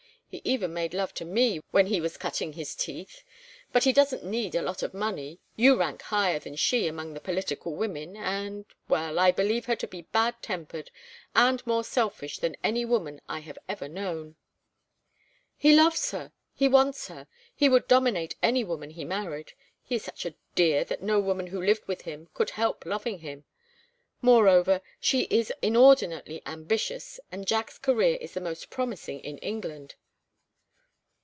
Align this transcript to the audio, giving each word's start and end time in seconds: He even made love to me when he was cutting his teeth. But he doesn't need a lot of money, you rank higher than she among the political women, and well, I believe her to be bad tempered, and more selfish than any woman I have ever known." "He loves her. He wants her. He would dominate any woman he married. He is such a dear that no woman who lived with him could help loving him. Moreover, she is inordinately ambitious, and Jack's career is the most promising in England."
He 0.31 0.39
even 0.45 0.73
made 0.73 0.93
love 0.93 1.13
to 1.15 1.25
me 1.25 1.59
when 1.71 1.87
he 1.87 1.99
was 1.99 2.15
cutting 2.15 2.53
his 2.53 2.73
teeth. 2.73 3.21
But 3.73 3.83
he 3.83 3.91
doesn't 3.91 4.23
need 4.23 4.55
a 4.55 4.61
lot 4.61 4.81
of 4.81 4.93
money, 4.93 5.39
you 5.57 5.75
rank 5.75 6.03
higher 6.03 6.39
than 6.39 6.55
she 6.55 6.87
among 6.87 7.13
the 7.13 7.19
political 7.19 7.75
women, 7.75 8.15
and 8.15 8.63
well, 8.87 9.19
I 9.19 9.31
believe 9.33 9.65
her 9.65 9.75
to 9.75 9.87
be 9.89 10.03
bad 10.03 10.41
tempered, 10.41 10.89
and 11.35 11.67
more 11.67 11.83
selfish 11.83 12.37
than 12.39 12.55
any 12.63 12.85
woman 12.85 13.19
I 13.27 13.39
have 13.39 13.57
ever 13.67 13.89
known." 13.89 14.37
"He 15.57 15.75
loves 15.75 16.11
her. 16.11 16.31
He 16.53 16.69
wants 16.69 17.09
her. 17.09 17.27
He 17.53 17.67
would 17.67 17.89
dominate 17.89 18.37
any 18.41 18.63
woman 18.63 18.91
he 18.91 19.03
married. 19.03 19.51
He 19.83 19.95
is 19.95 20.05
such 20.05 20.25
a 20.25 20.35
dear 20.55 20.85
that 20.85 21.03
no 21.03 21.19
woman 21.19 21.47
who 21.47 21.61
lived 21.61 21.89
with 21.89 22.03
him 22.03 22.29
could 22.33 22.51
help 22.51 22.85
loving 22.85 23.19
him. 23.19 23.43
Moreover, 24.21 24.79
she 24.97 25.23
is 25.23 25.51
inordinately 25.61 26.41
ambitious, 26.45 27.19
and 27.33 27.45
Jack's 27.45 27.77
career 27.77 28.15
is 28.21 28.33
the 28.33 28.39
most 28.39 28.69
promising 28.69 29.19
in 29.19 29.37
England." 29.39 29.95